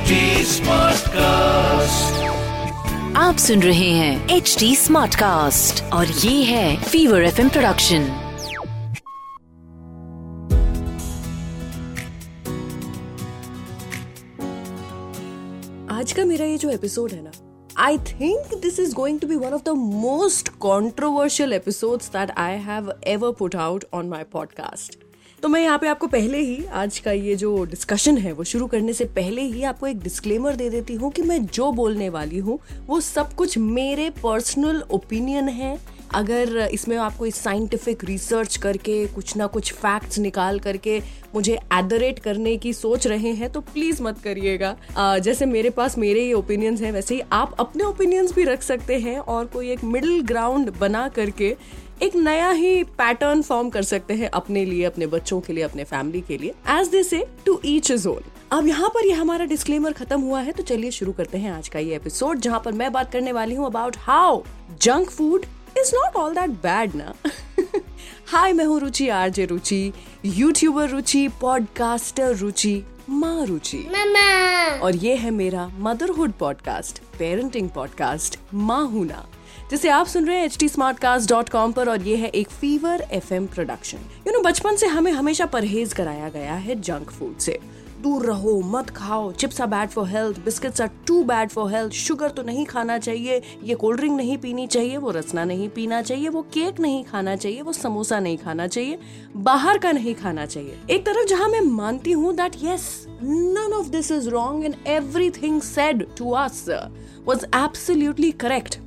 [0.00, 0.18] HD
[0.48, 2.12] Smartcast.
[3.16, 8.06] आप सुन रहे हैं एच डी स्मार्ट कास्ट और ये है फीवर एफ़ प्रोडक्शन
[15.90, 17.32] आज का मेरा ये जो एपिसोड है ना
[17.80, 22.56] I think this is going to be one of the most controversial episodes that I
[22.62, 24.98] have ever put out on my podcast
[25.42, 28.66] तो मैं यहाँ पे आपको पहले ही आज का ये जो डिस्कशन है, वो शुरू
[28.66, 32.38] करने से पहले ही आपको एक डिस्क्लेमर दे देती हूँ कि मैं जो बोलने वाली
[32.38, 35.78] हूँ, वो सब कुछ मेरे पर्सनल ओपिनियन है।
[36.14, 41.00] अगर इसमें आपको इस साइंटिफिक रिसर्च करके, कुछ ना कुछ फैक्ट्स निकाल करके
[41.34, 44.76] मुझे एडरेट करने की सोच रहे हैं तो प्लीज़ मत करिएगा।
[45.18, 48.98] जैसे मेरे पास मेरे ही ओपिनियंस हैं, वैसे ही आप अपने ओपिनियंस भी रख सकते
[48.98, 51.56] हैं और कोई एक मिडिल ग्राउंड बना करके
[52.02, 55.84] एक नया ही पैटर्न फॉर्म कर सकते हैं अपने लिए अपने बच्चों के लिए अपने
[55.84, 59.44] फैमिली के लिए एज दे से टू ईच इज़ ओन अब यहाँ पर ये हमारा
[59.44, 62.72] डिस्क्लेमर खत्म हुआ है तो चलिए शुरू करते हैं आज का ये एपिसोड जहाँ पर
[62.72, 64.42] मैं बात करने वाली हूँ about how
[64.82, 65.46] junk food
[65.78, 67.14] is not all that bad ना?
[68.26, 69.92] हाय मैं हूँ Ruchi RJ Ruchi
[70.24, 73.78] YouTuber Ruchi podcaster Ruchi माँ रुचि।
[74.82, 79.26] और ये है मेरा मदरहुड पॉडकास्ट पेरेंटिंग पॉडकास्ट माँ हूँ ना।
[79.70, 80.68] जिसे आप सुन रहे हैं एच टी
[81.74, 85.92] पर और ये है एक fever F production you know बचपन से हमें हमेशा परहेज
[85.92, 87.58] कराया गया है जंक फ़ूड से.
[88.02, 91.92] दूर रहो, मत खाओ chips are bad for health biscuits are too bad for health
[91.92, 96.00] sugar तो नहीं खाना चाहिए, ये कोल्ड ड्रिंक नहीं पीनी चाहिए, वो रसना नहीं पीना
[96.02, 98.98] चाहिए, वो केक नहीं खाना चाहिए, वो समोसा नहीं खाना चाहिए,
[99.36, 100.78] बाहर का नहीं खाना चाहिए.
[100.90, 105.60] एक तरफ़ जहाँ मैं मानती हूँ that yes none of this is wrong and everything
[105.62, 106.64] said to us
[107.26, 108.78] was absolutely correct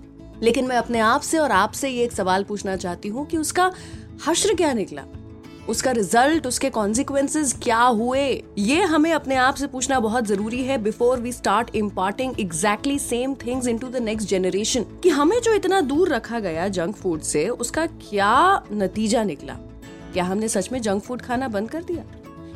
[0.43, 3.71] लेकिन मैं अपने आप से और आपसे ये एक सवाल पूछना चाहती हूँ कि उसका
[4.27, 5.03] हश्र क्या निकला?
[5.69, 8.43] उसका रिज़ल्ट उसके कॉन्सिक्वेंसेज क्या हुए?
[8.57, 13.33] ये हमें अपने आप से पूछना बहुत ज़रूरी है before we start imparting exactly same
[13.33, 17.49] things into the next generation कि हमें जो इतना दूर रखा गया जंक फ़ूड से,
[17.49, 19.53] उसका क्या नतीजा निकला?
[20.13, 22.03] क्या हमने सच में जंक फ़ूड खाना बंद कर दिया?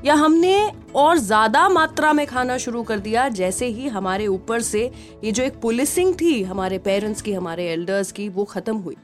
[0.05, 0.55] या हमने
[0.95, 4.85] और ज़्यादा मात्रा में खाना शुरू कर दिया जैसे ही हमारे ऊपर से
[5.23, 8.95] ये जो एक पुलिसिंग थी हमारे पेरेंट्स की हमारे एल्डर्स की वो खत्म हुई।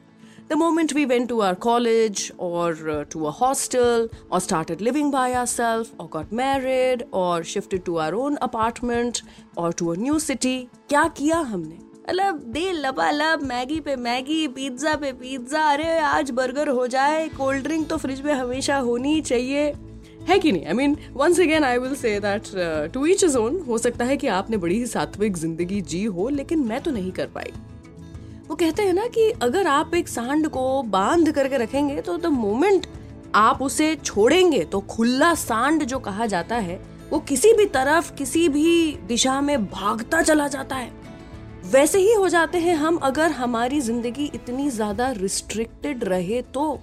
[0.50, 5.10] The moment we went to our college or uh, to a hostel or started living
[5.12, 9.22] by ourselves or got married or shifted to our own apartment
[9.56, 10.58] or to a new city,
[10.90, 11.78] क्या किया हमने?
[12.10, 17.64] मतलब दे लबालब Maggi पे Maggi pizza पे pizza अरे आज burger हो जाए कोल्ड
[17.64, 19.72] ड्रिंक तो फ्रिज में हमेशा होनी चाहिए।
[20.28, 20.66] है कि नहीं?
[20.66, 22.48] I mean once again I will say that
[22.94, 26.30] to each his own हो सकता है कि आपने बड़ी ही सात्विक ज़िंदगी जी हो,
[26.30, 27.52] लेकिन मैं तो नहीं कर पाई।
[28.50, 32.26] वो कहते हैं ना कि अगर आप एक सांड को बाँध करके रखेंगे तो द
[32.28, 32.88] मोमेंट
[33.36, 36.80] आप उसे छोड़ेंगे तो खुला सांड जो कहा जाता है,
[37.10, 40.92] वो किसी भी तरफ़, किसी भी दिशा में भागता चला जाता है।
[41.66, 46.80] वैसे ही हो जाते हैं हम, अगर हमारी ज़िंदगी इतनी ज़्यादा रिस्ट्रिक्टेड रहे तो।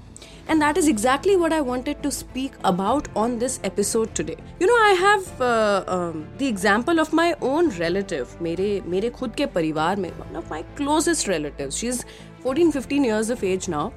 [0.47, 4.37] and that is exactly what I wanted to speak about on this episode today.
[4.59, 9.35] You know, I have uh, um, the example of my own relative, मेरे मेरे खुद
[9.35, 11.77] के परिवार में one of my closest relatives.
[11.77, 12.05] She's
[12.43, 13.91] 14 15 years of age now,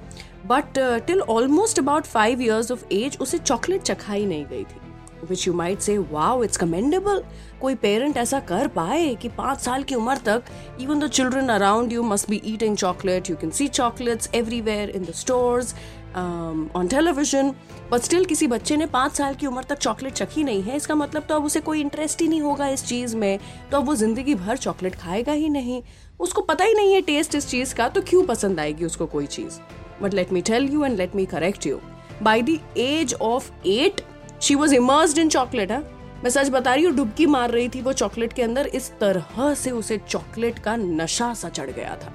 [0.46, 4.86] but uh, till almost about 5 years of age उसे chocolate चखाई नहीं गई थी
[5.28, 7.22] which you might say wow it's commendable
[7.60, 10.44] कोई पेरेंट ऐसा कर पाए कि पाँच साल की उम्र तक
[10.80, 15.04] even the children around you must be eating chocolate you can see chocolates everywhere in
[15.04, 15.74] the stores
[16.15, 17.51] on television
[17.91, 20.95] but still किसी बच्चे ने पाँच साल की उम्र तक चॉकलेट चखी नहीं है। इसका
[20.95, 23.39] मतलब तो अब उसे कोई इंटरेस्ट ही नहीं होगा इस चीज़ में
[23.71, 25.81] तो अब वो ज़िंदगी भर चॉकलेट खाएगा ही नहीं।
[26.19, 29.25] उसको पता ही नहीं है टेस्ट इस चीज़ का तो क्यों पसंद आएगी उसको कोई
[29.27, 29.59] चीज़?
[30.01, 31.79] But let me tell you and let me correct you
[32.23, 34.01] by the age of eight
[34.41, 35.79] she was immersed in chocolate है?
[36.23, 39.53] मैं सच बता रही हूँ, डुबकी मार रही थी वो चॉकलेट के अंदर, इस तरह
[39.53, 42.13] से उसे चॉकलेट का नशा सा चढ़ गया था।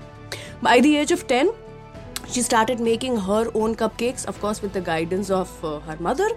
[0.65, 1.51] By the age of ten
[2.31, 2.81] she started
[3.55, 6.31] own cupcakes of course with the guidance of uh, her mother.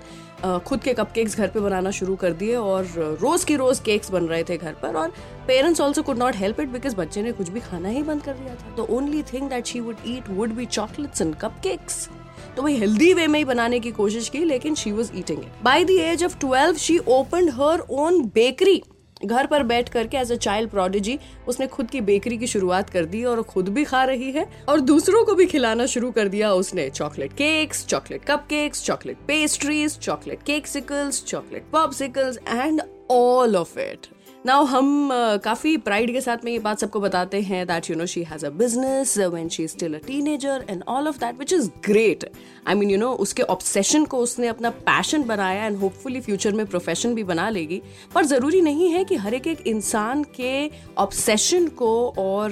[0.44, 4.11] Uh, खुद के कपकेक्स घर पे बनाना शुरू कर दिए और रोज की रोज केक्स
[4.11, 5.09] बन रहे थे घर पर और
[5.47, 8.34] parents also could not help it because बच्चे ने कुछ भी खाना ही बंद कर
[8.34, 12.08] दिया था। तो only thing that she would eat would be chocolates and cupcakes
[12.55, 15.64] तो वही हेल्दी वे में ही बनाने की कोशिश की लेकिन she was eating it
[15.64, 18.82] by the age of twelve she open her own bakery
[19.26, 23.06] घर पर बैठ करके एज अ चाइल्ड प्रोडिजी उसने खुद की बेकरी की शुरुआत कर
[23.06, 26.53] दी और खुद भी खा रही है और दूसरों को भी खिलाना शुरू कर दिया
[26.53, 32.82] उसने। Chocolate cakes chocolate cupcakes chocolate pastries chocolate cakesicles chocolate popsicles and
[33.12, 34.08] all of it
[34.46, 35.09] now हम
[35.43, 38.46] काफ़ी प्राइड के साथ में ये बात सबको बताते हैं that you know she has
[38.46, 42.26] a business when she is still a teenager and all of that which is great
[42.67, 46.66] I mean you know उसके ऑब्सेशन को उसने अपना पैशन बनाया एंड होपफुली फ्यूचर में
[46.66, 47.82] प्रोफेशन भी बना लेगी।
[48.16, 52.52] पर ज़रूरी नहीं है कि हर एक एक इंसान के ऑब्सेशन को और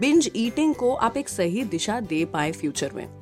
[0.00, 3.17] बिंज uh, ईटिंग को आप एक सही दिशा दे पाए फ्यूचर में।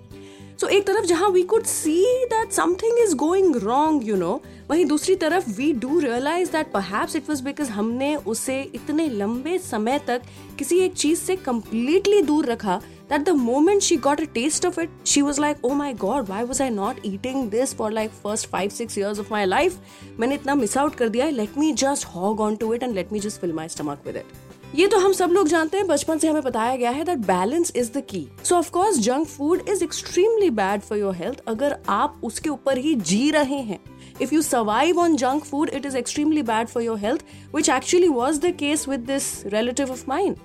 [0.61, 1.94] सो एक तरफ़ जहाँ we could see
[2.25, 7.17] that something is going wrong you know वहीं दूसरी तरफ़ we do realize that perhaps
[7.17, 10.23] it was because हमने उसे इतने लंबे समय तक
[10.58, 12.81] किसी एक चीज़ से कंप्लीटली दूर रखा
[13.11, 16.29] that the moment she got a taste of it she was like oh my god
[16.29, 19.79] why was I not eating this for like first five six years of my life
[20.19, 22.94] मैंने इतना miss out कर दिया है। Let me just hog on to it and
[22.94, 25.87] let me just fill my stomach with it ये तो हम सब लोग जानते हैं,
[25.87, 29.27] बचपन से हमें बताया गया है that balance is the key so of course junk
[29.27, 33.79] food is extremely bad for your health अगर आप उसके ऊपर ही जी रहे हैं
[34.21, 37.25] if you survive on junk food it is extremely bad for your health
[37.55, 40.37] which actually was the case with this relative of mine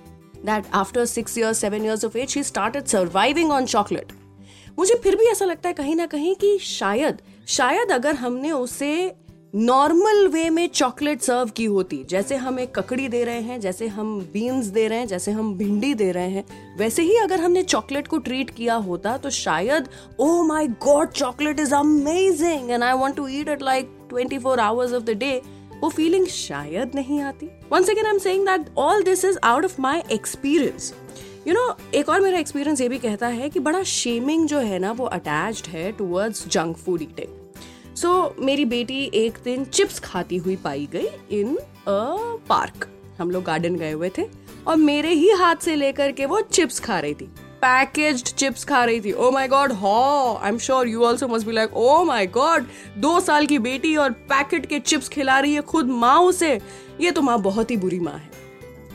[0.44, 4.12] that after six year seven years of age he started surviving on chocolate
[4.78, 8.92] मुझे फिर भी ऐसा लगता है कहीं ना कहीं कि शायद शायद अगर हमने उसे
[9.54, 13.86] नॉर्मल वे में चॉकलेट सर्व की होती, जैसे हम एक ककड़ी दे रहे हैं, जैसे
[13.86, 16.44] हम बीन्स दे रहे हैं, जैसे हम भिंडी दे रहे हैं,
[16.78, 19.88] वैसे ही अगर हमने चॉकलेट को ट्रीट किया होता तो शायद
[20.20, 24.60] ओ my god chocolate is amazing and I want to eat it like twenty four
[24.60, 25.40] hours of the day
[25.82, 29.80] वो फीलिंग शायद नहीं आती। One second I am that all this is out of
[29.80, 30.92] my experience
[31.46, 34.78] you know एक और मेरा experience ये भी कहता है कि बड़ा शेमिंग जो है
[34.78, 37.40] ना, वो अटैच्ड है towards junk food eating
[37.94, 41.06] so so, मेरी बेटी एक दिन चिप्स खाती हुई पाई गई
[41.40, 44.26] इन अ पार्क हम लोग गार्डन गए हुए थे
[44.66, 47.24] और मेरे ही हाथ से लेकर के वो चिप्स खा रही थी।
[47.62, 49.92] पैकेज्ड चिप्स खा रही थी। ओ माय गॉड हो
[50.42, 52.66] I am sure you also must be like oh my god
[52.98, 56.52] दो साल की बेटी और पैकेट के चिप्स खिला रही है खुद माँ उसे।
[57.00, 58.30] ये तो माँ बहुत ही बुरी माँ है।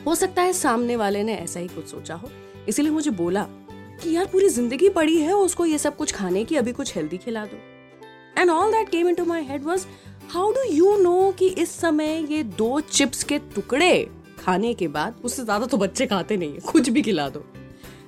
[0.05, 2.29] हो सकता है सामने वाले ने ऐसा ही कुछ सोचा हो।
[2.67, 3.45] इसीलिए मुझे बोला
[4.03, 7.17] कि यार पूरी ज़िंदगी पड़ी है उसको ये सब कुछ खाने की अभी कुछ हेल्दी
[7.17, 7.57] खिला दो।
[8.37, 9.85] And all that came into my head was
[10.29, 15.15] how do you know कि इस समय ये दो चिप्स के टुकड़े खाने के बाद,
[15.23, 17.39] उससे ज़्यादा तो बच्चे खाते नहीं है, कुछ भी खिला दो।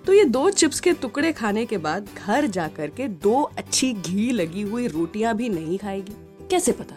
[0.05, 4.29] तो ये दो चिप्स के टुकड़े खाने के बाद घर जाकर के दो अच्छी घी
[4.31, 6.13] लगी हुई रोटियाँ भी नहीं खाएगी।
[6.51, 6.95] कैसे पता?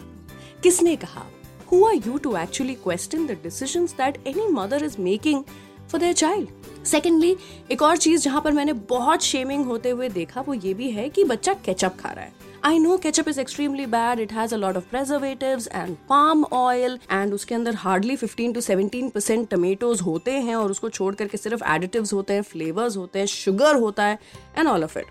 [0.63, 1.25] किसने कहा?
[1.73, 5.43] Who are you to actually question the decisions that any mother is making
[5.91, 7.37] for their child secondly
[7.71, 11.09] एक और चीज़ जहाँ पर मैंने बहुत शेमिंग होते हुए देखा, वो ये भी है
[11.09, 14.59] कि बच्चा केचप खा रहा है। I know ketchup is extremely bad it has a
[14.59, 20.01] lot of preservative and palm oil and उसके अंदर हार्डली 15 टू 17 परसेंट टमेटोज
[20.01, 24.05] होते हैं और उसको छोड़ करके सिर्फ़ एडिटिव होते हैं फ्लेवर्स होते हैं शुगर होता
[24.05, 24.19] है
[24.59, 25.05] एंड ऑल ऑफ़ इट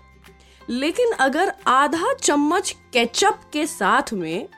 [0.70, 4.48] लेकिन अगर आधा चम्मच केचप के साथ में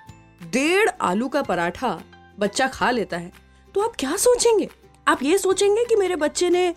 [0.43, 2.00] डेढ़ आलू का पराठा
[2.38, 3.32] बच्चा खा लेता है
[3.75, 4.69] तो आप क्या सोचेंगे?
[5.08, 6.75] आप ये सोचेंगे कि मेरे बच्चे ने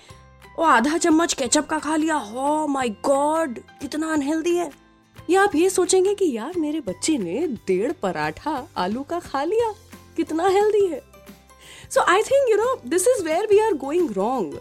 [0.59, 2.15] वो आधा चम्मच केचप का खा लिया?
[2.15, 4.86] हो माय गॉड कितना अनहेल्दी है।
[5.29, 9.73] या आप ये सोचेंगे कि यार मेरे बच्चे ने डेढ़ पराठा आलू का खा लिया।
[10.17, 11.01] कितना हेल्दी है।
[11.89, 14.59] So I think you know this is where we are going wrong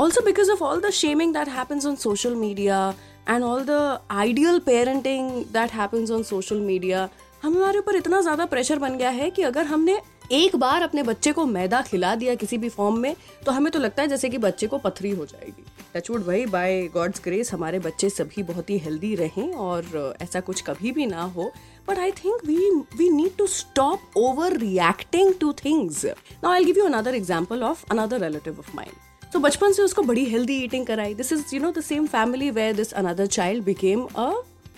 [0.00, 2.94] also because of all the shaming that happens on social media
[3.28, 7.08] and all the ideal parenting that happens on social media
[7.42, 10.00] हमारे ऊपर इतना ज़्यादा pressure बन गया है कि अगर हमने
[10.32, 13.14] एक बार अपने बच्चे को मैदा खिला दिया किसी भी फॉर्म में
[13.46, 16.80] तो हमें तो लगता है जैसे कि बच्चे को पथरी हो जाएगी। टचवुड भाई बाय
[16.92, 21.22] गॉड्स ग्रेस हमारे बच्चे सभी बहुत ही हेल्दी रहें और ऐसा कुछ कभी भी ना
[21.34, 21.50] हो।
[21.88, 22.56] But I think we
[22.98, 24.16] we need to stop
[24.58, 29.40] overreacting to things now I give you another example of another relative of mine तो
[29.40, 32.74] बचपन से उसको बड़ी हेल्दी ईटिंग कराई। This is you know the same family where
[32.76, 34.32] this another child became a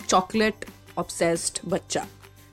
[0.08, 0.64] chocolate
[0.98, 2.06] obsessed बच्चा।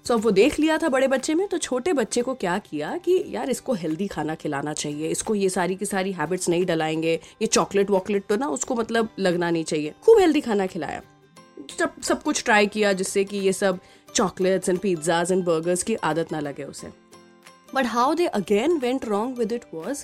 [0.05, 2.96] So अब वो देख लिया था बड़े बच्चे में तो छोटे बच्चे को क्या किया
[2.98, 7.13] कि यार इसको हेल्दी खाना खिलाना चाहिए, इसको ये सारी की सारी हैबिट्स नहीं डलाएँगे,
[7.41, 11.01] ये चॉकलेट वॉकलेट तो ना उसको मतलब लगना नहीं चाहिए। खूब हेल्दी खाना खिलाया।
[11.79, 13.79] सब सब कुछ ट्राई किया जिससे कि ये सब
[14.15, 16.88] chocolates and pizzas and burgers की आदत ना लगे उसे।
[17.75, 20.03] But how they again went wrong with it was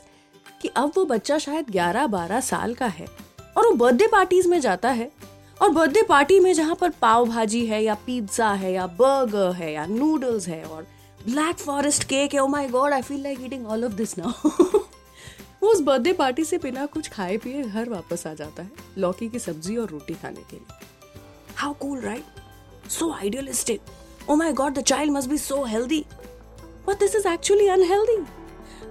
[0.61, 3.07] कि अब वो बच्चा शायद ग्यारह बारह साल का है
[3.57, 5.11] और वो बर्थडे पार्टीज़ में जाता है।
[5.61, 9.71] और बर्थडे पार्टी में जहाँ पर पाव भाजी है या पिज्जा है या बर्गर है
[9.73, 10.83] या नूडल्स है और
[11.25, 14.49] ब्लैक फॉरेस्ट केक है ओ my god I feel like eating all of this now
[15.63, 19.29] वो उस बर्थडे पार्टी से बिना कुछ खाए पिए घर वापस आ जाता है, लौकी
[19.29, 20.77] की सब्ज़ी और रोटी खाने के लिए।
[21.55, 26.03] How cool right so idealistic oh my god the child must be so healthy
[26.87, 28.17] but this is actually unhealthy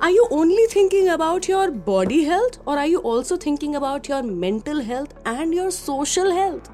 [0.01, 4.21] Are you only thinking about your body health or are you also thinking about your
[4.23, 6.69] mental health and your social health?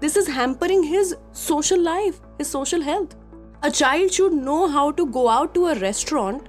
[0.00, 3.16] This is hampering his social life, his social health.
[3.62, 6.46] A child should know how to go out to a restaurant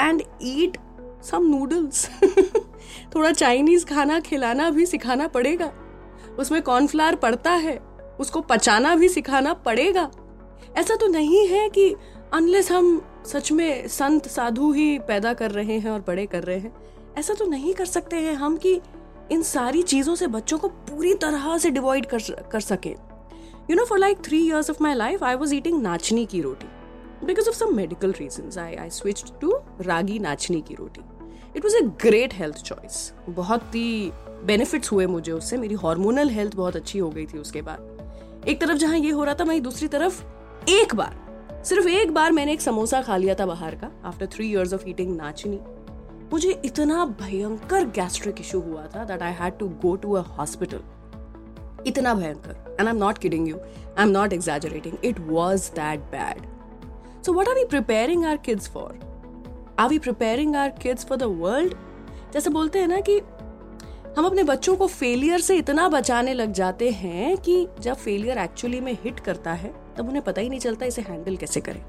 [0.00, 0.76] and eat
[1.24, 2.06] some noodles
[3.14, 5.70] थोड़ा Chinese खाना खिलाना भी सिखाना पड़ेगा
[6.38, 7.78] उसमें cornflour पड़ता है
[8.20, 10.10] उसको पचाना भी सिखाना पड़ेगा
[10.76, 11.94] ऐसा तो नहीं है कि
[12.34, 16.59] अनलेस हम सच में संत साधु ही पैदा कर रहे हैं और बड़े कर रहे
[16.59, 16.73] हैं।
[17.17, 18.79] ऐसा तो नहीं कर सकते हैं हम कि
[19.31, 22.19] इन सारी चीज़ों से बच्चों को पूरी तरह से डिवॉइड कर
[22.51, 22.89] कर सके।
[23.69, 26.67] You know for like three years of my life I was eating nachni की रोटी।
[27.25, 31.01] Because of some medical reason I I switch to ragi nachni की रोटी।
[31.55, 34.11] It was a great health choice बहुत ही
[34.45, 38.61] benefits हुए मुझे उससे। मेरी hormonal health बहुत अच्छी हो गई थी उसके बाद। एक
[38.61, 40.23] तरफ़ जहाँ ये हो रहा था वहीं दूसरी तरफ़
[40.69, 41.26] एक बार
[41.67, 44.83] सिर्फ़ एक बार मैंने एक समोसा खा लिया था बाहर का after three years of
[44.89, 45.59] eating nachni.
[46.33, 50.81] मुझे इतना भयंकर गैस्ट्रिक इशू हुआ था that I had to go to a hospital
[51.87, 55.99] इतना भयंकर। And I am not kidding you I am not exaggerating it was that
[56.11, 56.45] bad
[57.25, 61.23] so what are we preparing our kids for are we preparing our kids for the
[61.41, 61.73] world
[62.33, 63.19] जैसे बोलते हैं ना कि
[64.17, 68.79] हम अपने बच्चों को फेलियर से इतना बचाने लग जाते हैं कि जब फेलियर एक्चुअली
[68.79, 71.83] में हिट करता है तब उन्हें पता ही नहीं चलता इसे हैंडल कैसे करें।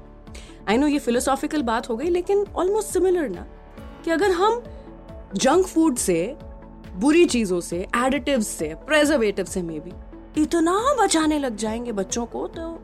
[0.69, 3.45] आई नो ये फिलोसॉफिकल बात हो गई, लेकिन ऑलमोस्ट सिमिलर ना,
[4.05, 4.61] कि अगर हम
[5.35, 6.37] जंक फ़ूड से,
[6.95, 9.91] बुरी चीज़ों से एडिटिव से प्रेजर्वेटिव से मे बी
[10.41, 12.79] इतना बचाने लग जाएँगे बच्चों को तो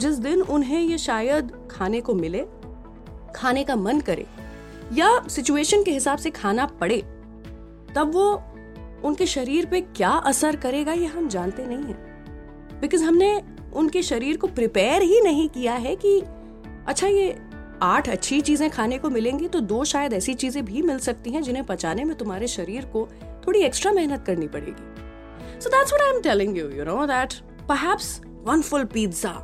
[0.00, 2.44] जिस दिन उन्हें ये शायद खाने को मिले,
[3.36, 4.26] खाने का मन करे,
[4.92, 7.00] या सिचुएशन के हिसाब से खाना पड़े,
[7.94, 8.30] तब वो
[9.04, 13.34] उनके शरीर पे क्या असर करेगा ये हम जानते नहीं है। बिकॉज़ हमने
[13.76, 16.20] उनके शरीर को प्रिपेयर ही नहीं किया है कि
[16.88, 17.36] अच्छा ये
[17.82, 21.42] आठ अच्छी चीज़ें खाने को मिलेंगी तो दो शायद ऐसी चीज़ें भी मिल सकती हैं
[21.42, 23.08] जिन्हें पचाने में तुम्हारे शरीर को
[23.46, 25.60] थोड़ी एक्स्ट्रा मेहनत करनी पड़ेगी.
[25.60, 27.34] So that's what I am telling you you know that
[27.68, 29.34] perhaps one full pizza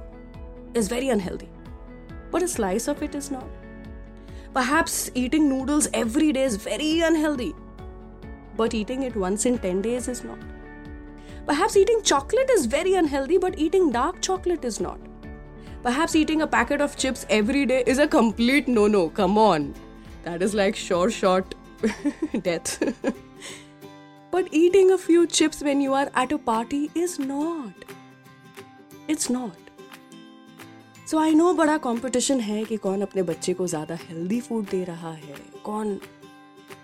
[0.76, 1.46] is very unhealthy
[2.32, 7.52] but a slice of it is not perhaps eating noodles every day is very unhealthy
[8.58, 10.53] but eating it once in ten days is not
[11.46, 15.10] perhaps eating chocolate is very unhealthy but eating dark chocolate is not
[15.84, 19.10] Perhaps eating a packet of chips every day is a complete no no.
[19.10, 19.74] Come on.
[20.22, 21.54] That is like sure shot
[22.42, 22.82] death.
[24.30, 27.84] but eating a few chips when you are at a party is not.
[29.08, 29.60] It's not.
[31.06, 34.82] So I know बड़ा competition है कि कौन अपने बच्चे को ज़्यादा healthy food दे
[34.84, 35.34] रहा है
[35.64, 35.98] कौन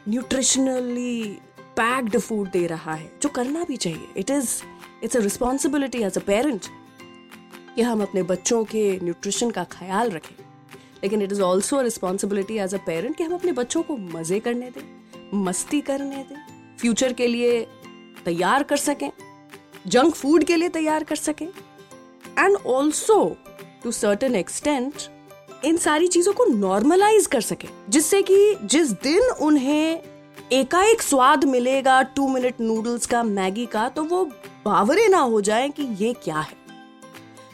[0.09, 1.39] न्यूट्रिशनली
[1.77, 4.51] पैक्ड फ़ूड दे रहा है, जो करना भी चाहिए। It is
[5.05, 6.67] it's a responsibility as a parent
[7.75, 10.35] कि हम अपने बच्चों के न्यूट्रिशन का ख्याल रखें।
[11.03, 14.71] लेकिन it is also responsibility as a parent कि हम अपने बच्चों को मज़े करने
[14.71, 14.83] दें,
[15.35, 16.37] मस्ती करने दें
[16.79, 17.61] फ्यूचर के लिए
[18.25, 19.11] तैयार कर सकें
[19.87, 23.25] जंक फ़ूड के लिए तैयार कर सकें and also
[23.83, 25.09] to certain extent
[25.65, 30.03] इन सारी चीज़ों को नॉर्मलाइज कर सके, जिससे कि जिस दिन उन्हें
[30.53, 34.25] एकाएक स्वाद मिलेगा टू मिनट नूडल्स का मैगी का तो वो
[34.65, 36.57] बावरे ना हो जाए कि ये क्या है।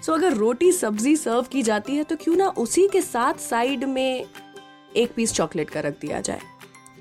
[0.03, 3.41] सो so, अगर रोटी सब्ज़ी सर्व की जाती है तो क्यों ना उसी के साथ
[3.41, 4.25] साइड में
[4.97, 6.41] एक पीस चॉकलेट का रख दिया जाए।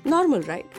[0.06, 0.78] Normal right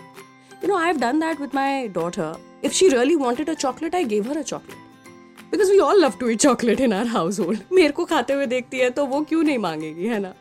[0.63, 3.95] you know I have done that with my daughter if she really wanted a chocolate
[3.95, 7.07] I gave her a chocolate because we all love to eat chocolate in our
[7.39, 10.33] household मेरे को खाते हुए देखती है तो वो क्यों नहीं मांगेगी है ना?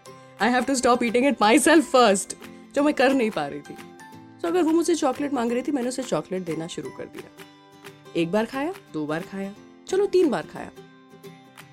[0.42, 2.36] I have to stop eating it myself first
[2.74, 3.76] जो मैं कर नहीं पा रही थी।
[4.42, 7.30] तो अगर वो मुझे चॉकलेट मांग रही थी मैंने उसे चॉकलेट देना शुरू कर दिया।
[8.20, 9.54] एक बार खाया दो बार खाया
[9.88, 10.70] चलो तीन बार खाया।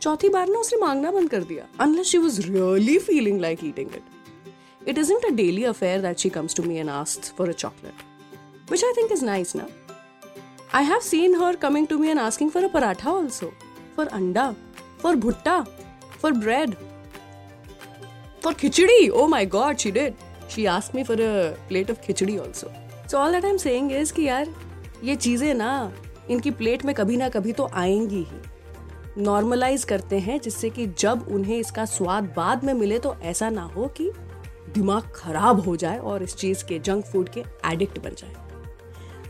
[0.01, 3.95] चौथी बार ना उसने मांगना बंद कर दिया unless she was really feeling like eating
[3.95, 7.53] it it isn't a daily affair that she comes to me and ask for a
[7.63, 9.67] chocolate which I think is nice ना
[10.77, 13.47] I have seen her coming to me and asking for a paratha also,
[13.97, 14.45] for anda,
[15.01, 15.57] for bhutta,
[16.21, 16.71] for bread,
[18.45, 18.95] for khichdi.
[19.19, 19.91] Oh my god, she
[20.53, 20.61] did.
[20.61, 22.71] She asked me for a plate of khichdi also.
[23.07, 24.47] So, all that I'm saying is कि यार,
[25.03, 25.91] ये चीज़ें ना,
[26.29, 28.41] इनकी plate में कभी ना कभी तो आएँगी ही
[29.17, 33.61] नॉर्मलाइज करते हैं जिससे कि जब उन्हें इसका स्वाद बाद में मिले तो ऐसा ना
[33.61, 34.11] हो कि
[34.73, 37.43] दिमाग खराब हो जाए और इस चीज़ के जंक फ़ूड के
[37.73, 38.33] एडिक्ट बन जाए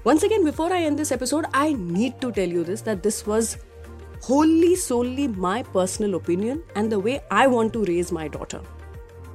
[0.08, 3.28] once again before I end this episode I need to tell you this that this
[3.28, 3.56] was
[4.30, 8.83] wholly solely my personal opinion and the way I want to raise my daughter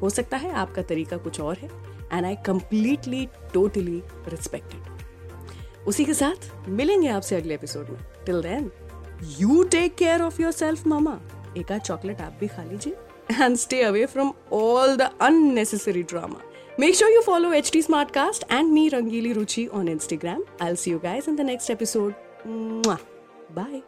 [0.02, 1.70] हो सकता है आपका तरीका कुछ और है
[2.12, 8.70] and I completely totally respected उसी के साथ मिलेंगे आपसे अगले एपिसोड में till then
[9.38, 11.18] you take care of yourself mama
[11.58, 16.42] एक आध चॉकलेट आप भी खा लीजिए and stay away from all the unnecessary drama
[16.78, 20.46] Make sure you follow HT Smartcast and me, Rangili Ruchi, on Instagram.
[20.60, 22.14] I'll see you guys in the next episode.
[22.46, 23.00] Mwah.
[23.52, 23.87] Bye.